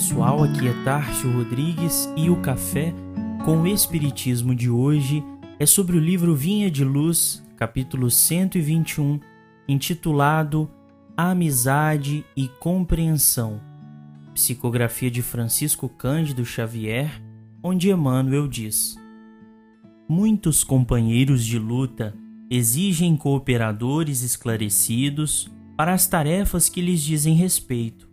[0.00, 2.94] pessoal, aqui é Tárcio Rodrigues e o café
[3.44, 5.22] com o Espiritismo de hoje
[5.58, 9.20] é sobre o livro Vinha de Luz, capítulo 121,
[9.68, 10.70] intitulado
[11.14, 13.60] Amizade e Compreensão,
[14.32, 17.22] psicografia de Francisco Cândido Xavier,
[17.62, 18.96] onde Emmanuel diz:
[20.08, 22.14] Muitos companheiros de luta
[22.50, 28.09] exigem cooperadores esclarecidos para as tarefas que lhes dizem respeito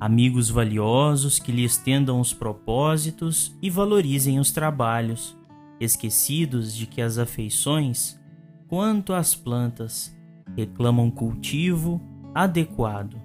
[0.00, 5.36] amigos valiosos que lhe estendam os propósitos e valorizem os trabalhos,
[5.78, 8.18] esquecidos de que as afeições,
[8.66, 10.16] quanto às plantas,
[10.56, 12.00] reclamam cultivo
[12.34, 13.20] adequado.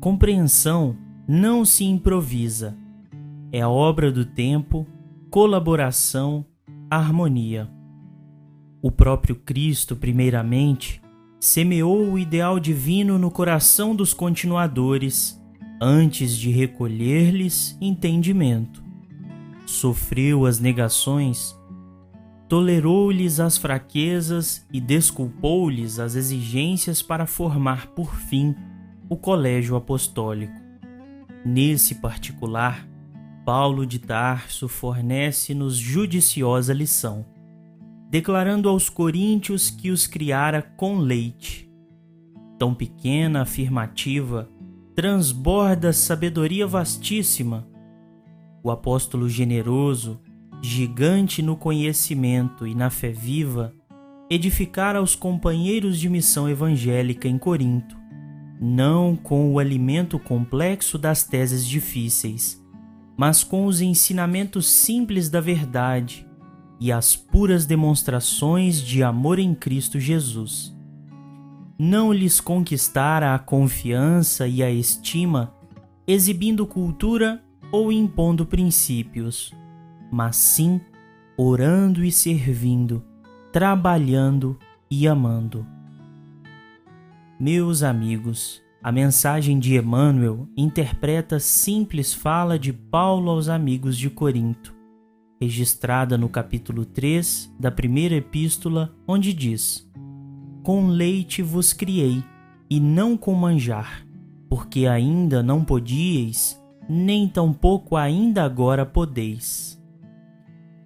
[0.00, 2.78] Compreensão não se improvisa,
[3.50, 4.86] é obra do tempo,
[5.28, 6.46] colaboração,
[6.88, 7.68] harmonia.
[8.80, 11.02] O próprio Cristo, primeiramente,
[11.40, 15.38] semeou o ideal divino no coração dos continuadores
[15.80, 18.82] antes de recolher-lhes entendimento.
[19.66, 21.56] Sofreu as negações,
[22.48, 28.54] tolerou-lhes as fraquezas e desculpou-lhes as exigências para formar, por fim,
[29.08, 30.60] o colégio apostólico.
[31.44, 32.88] Nesse particular,
[33.44, 37.24] Paulo de Tarso fornece-nos judiciosa lição,
[38.10, 41.70] declarando aos coríntios que os criara com leite.
[42.58, 44.50] Tão pequena afirmativa
[44.98, 47.64] transborda sabedoria vastíssima.
[48.64, 50.20] O apóstolo generoso,
[50.60, 53.72] gigante no conhecimento e na fé viva,
[54.28, 57.96] edificara os companheiros de missão evangélica em Corinto,
[58.60, 62.60] não com o alimento complexo das teses difíceis,
[63.16, 66.26] mas com os ensinamentos simples da verdade
[66.80, 70.76] e as puras demonstrações de amor em Cristo Jesus
[71.78, 75.54] não lhes conquistara a confiança e a estima
[76.06, 77.40] exibindo cultura
[77.70, 79.54] ou impondo princípios,
[80.10, 80.80] mas sim
[81.36, 83.04] orando e servindo,
[83.52, 84.58] trabalhando
[84.90, 85.64] e amando.
[87.38, 94.74] Meus amigos, a mensagem de Emmanuel interpreta simples fala de Paulo aos amigos de Corinto,
[95.40, 99.87] registrada no capítulo 3 da primeira epístola, onde diz:
[100.62, 102.22] com leite vos criei,
[102.70, 104.06] e não com manjar,
[104.48, 109.82] porque ainda não podíeis, nem tampouco ainda agora podeis.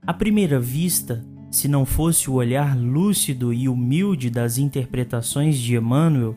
[0.07, 6.37] À primeira vista, se não fosse o olhar lúcido e humilde das interpretações de Emmanuel,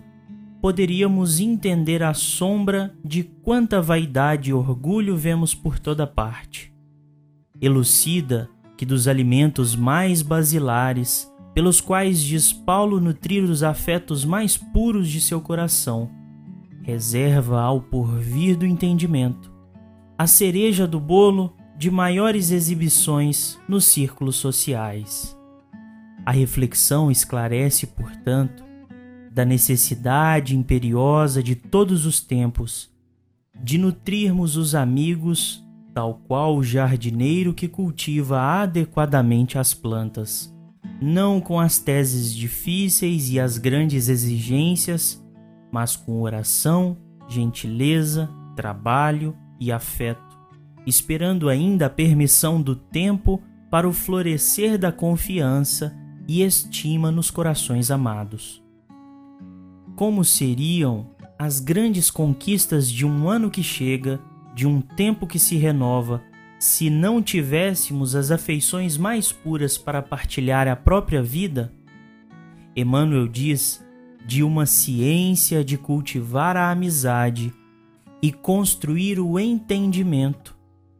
[0.61, 6.73] poderíamos entender a sombra de quanta vaidade e orgulho vemos por toda parte.
[7.61, 15.07] Elucida que dos alimentos mais basilares pelos quais diz Paulo nutrir os afetos mais puros
[15.07, 16.11] de seu coração,
[16.83, 19.49] reserva ao porvir do entendimento,
[20.17, 25.35] a cereja do bolo de maiores exibições nos círculos sociais.
[26.25, 28.61] A reflexão esclarece, portanto,
[29.31, 32.93] da necessidade imperiosa de todos os tempos
[33.63, 35.63] de nutrirmos os amigos,
[35.93, 40.53] tal qual o jardineiro que cultiva adequadamente as plantas
[41.01, 45.23] não com as teses difíceis e as grandes exigências,
[45.71, 46.97] mas com oração,
[47.27, 50.37] gentileza, trabalho e afeto,
[50.85, 55.95] esperando ainda a permissão do tempo para o florescer da confiança
[56.27, 58.63] e estima nos corações amados.
[59.95, 64.19] Como seriam as grandes conquistas de um ano que chega,
[64.53, 66.23] de um tempo que se renova,
[66.59, 71.71] se não tivéssemos as afeições mais puras para partilhar a própria vida?
[72.75, 73.83] Emmanuel diz
[74.25, 77.53] de uma ciência de cultivar a amizade
[78.21, 80.57] e construir o entendimento,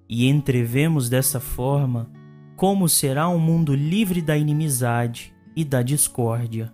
[0.07, 2.11] e entrevemos dessa forma
[2.55, 6.71] como será um mundo livre da inimizade e da discórdia.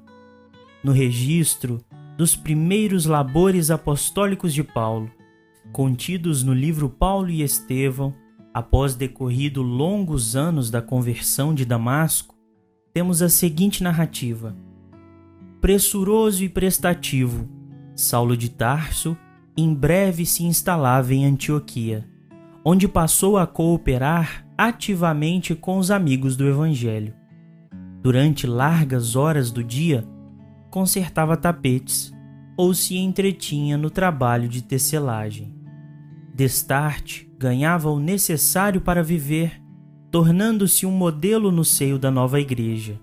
[0.84, 1.80] No registro
[2.18, 5.10] dos primeiros labores apostólicos de Paulo,
[5.72, 8.14] contidos no livro Paulo e Estevão,
[8.54, 12.36] Após decorrido longos anos da conversão de Damasco,
[12.94, 14.54] temos a seguinte narrativa:
[15.62, 17.48] Pressuroso e prestativo,
[17.96, 19.18] Saulo de Tarso
[19.56, 22.06] em breve se instalava em Antioquia,
[22.64, 27.14] onde passou a cooperar ativamente com os amigos do Evangelho.
[28.02, 30.06] Durante largas horas do dia,
[30.70, 32.12] consertava tapetes
[32.58, 35.56] ou se entretinha no trabalho de tecelagem.
[36.34, 39.60] Destarte ganhava o necessário para viver,
[40.12, 43.00] tornando-se um modelo no seio da nova igreja.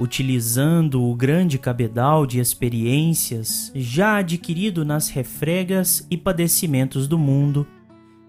[0.00, 7.64] Utilizando o grande cabedal de experiências já adquirido nas refregas e padecimentos do mundo,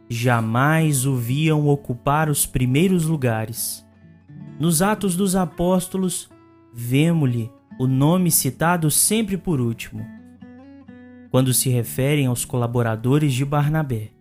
[0.07, 3.83] jamais o viam ocupar os primeiros lugares.
[4.59, 6.29] Nos Atos dos Apóstolos,
[6.71, 7.49] vemo-lhe
[7.79, 10.05] o nome citado sempre por último,
[11.31, 14.11] quando se referem aos colaboradores de Barnabé.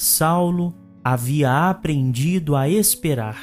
[0.00, 0.72] Saulo
[1.02, 3.36] havia aprendido a esperar.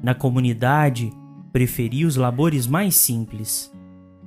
[0.00, 1.12] Na comunidade,
[1.52, 3.72] preferia os labores mais simples.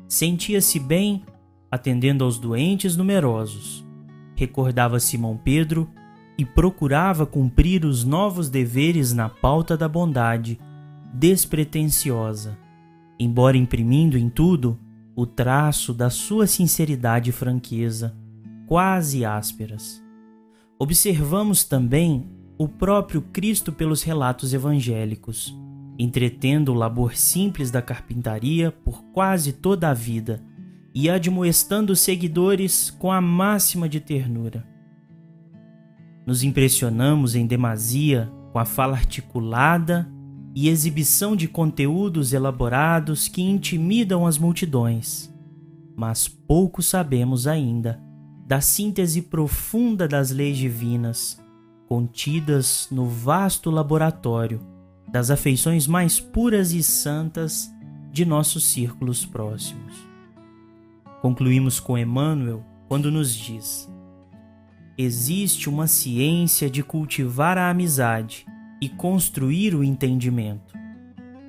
[0.10, 1.24] Sentia-se bem
[1.72, 3.88] atendendo aos doentes numerosos.
[4.36, 5.90] Recordava Simão Pedro
[6.38, 10.60] e procurava cumprir os novos deveres na pauta da bondade,
[11.14, 12.58] despretensiosa,
[13.18, 14.78] embora imprimindo em tudo
[15.16, 18.14] o traço da sua sinceridade e franqueza,
[18.68, 20.04] quase ásperas.
[20.78, 25.58] Observamos também o próprio Cristo pelos relatos evangélicos,
[25.98, 30.44] entretendo o labor simples da carpintaria por quase toda a vida
[30.94, 34.68] e admoestando os seguidores com a máxima de ternura.
[36.26, 40.10] Nos impressionamos em demasia com a fala articulada
[40.54, 45.34] e exibição de conteúdos elaborados que intimidam as multidões,
[45.96, 48.05] mas pouco sabemos ainda
[48.46, 51.44] da síntese profunda das leis divinas
[51.88, 54.60] contidas no vasto laboratório
[55.12, 57.72] das afeições mais puras e santas
[58.12, 59.94] de nossos círculos próximos.
[61.22, 63.90] Concluímos com Emmanuel quando nos diz:
[64.98, 68.46] Existe uma ciência de cultivar a amizade
[68.82, 70.74] e construir o entendimento.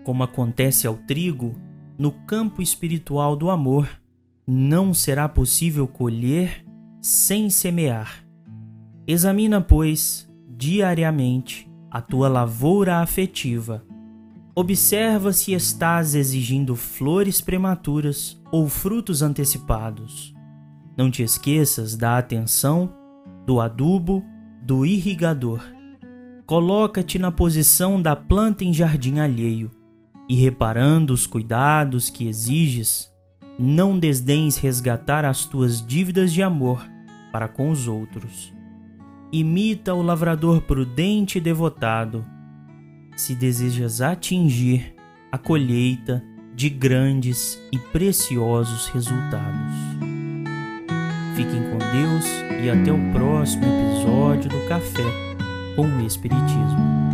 [0.05, 1.55] Como acontece ao trigo,
[1.99, 3.89] no campo espiritual do amor,
[4.47, 6.66] não será possível colher
[7.07, 8.27] sem semear.
[9.07, 13.85] Examina, pois, diariamente a tua lavoura afetiva.
[14.57, 20.35] Observa se estás exigindo flores prematuras ou frutos antecipados.
[20.99, 22.93] Não te esqueças da atenção,
[23.47, 24.25] do adubo,
[24.61, 25.63] do irrigador.
[26.45, 29.71] Coloca-te na posição da planta em jardim alheio
[30.29, 33.09] e, reparando os cuidados que exiges,
[33.57, 36.96] não desdenhes resgatar as tuas dívidas de amor
[37.37, 38.51] para com os outros.
[39.31, 42.25] Imita o lavrador prudente e devotado,
[43.15, 44.95] se desejas atingir
[45.31, 46.25] a colheita
[46.55, 49.75] de grandes e preciosos resultados.
[51.35, 52.25] Fiquem com Deus
[52.65, 55.37] e até o próximo episódio do Café
[55.77, 57.06] com o Espiritismo.